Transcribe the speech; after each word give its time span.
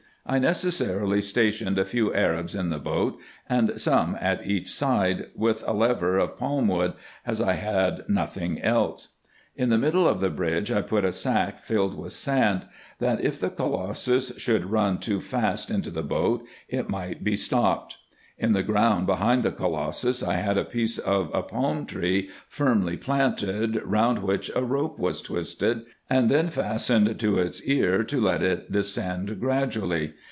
I 0.23 0.37
necessarily 0.37 1.19
stationed 1.23 1.79
a 1.79 1.83
few 1.83 2.13
Arabs 2.13 2.53
in 2.53 2.69
the 2.69 2.77
boat, 2.77 3.19
and 3.49 3.81
some 3.81 4.15
at 4.21 4.45
each 4.45 4.69
side, 4.71 5.25
with 5.35 5.63
a 5.65 5.73
lever 5.73 6.19
of 6.19 6.37
palm 6.37 6.67
wood, 6.67 6.93
as 7.25 7.41
I 7.41 7.53
had 7.53 8.07
nothing 8.07 8.61
else. 8.61 9.09
At 9.57 9.69
the 9.69 9.79
middle 9.79 10.07
of 10.07 10.19
the 10.21 10.29
bridge 10.29 10.71
I 10.71 10.83
put 10.83 11.03
a 11.05 11.11
sack 11.11 11.57
filled 11.57 11.95
with 11.97 12.13
sand, 12.13 12.67
that, 12.99 13.19
if 13.21 13.39
the 13.39 13.49
colossus 13.49 14.31
should 14.37 14.69
run 14.69 14.99
too 14.99 15.19
fast 15.19 15.71
into 15.71 15.89
the 15.89 16.03
boat, 16.03 16.43
it 16.69 16.87
might 16.87 17.23
be 17.23 17.35
stopped. 17.35 17.97
In 18.37 18.53
the 18.53 18.63
ground 18.63 19.05
behind 19.05 19.43
the 19.43 19.51
colossus 19.51 20.23
I 20.23 20.35
had 20.37 20.57
a 20.57 20.63
piece 20.65 20.97
of 20.97 21.29
a 21.31 21.43
palm 21.43 21.85
tree 21.85 22.31
firmly 22.47 22.97
planted, 22.97 23.79
round 23.85 24.23
which 24.23 24.49
a 24.55 24.63
rope 24.63 24.97
was 24.97 25.21
twisted, 25.21 25.83
and 26.09 26.27
then 26.27 26.49
fastened 26.49 27.19
to 27.19 27.37
its 27.37 27.61
car, 27.61 28.03
to 28.03 28.19
let 28.19 28.41
it 28.41 28.71
descend 28.71 29.39
gradually. 29.39 30.13